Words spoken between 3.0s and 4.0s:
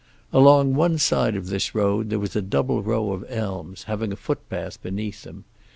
of elms,